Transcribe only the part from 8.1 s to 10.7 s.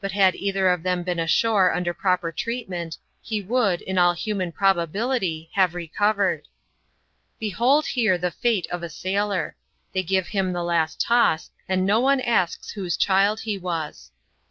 the fate of a sailor! They give him the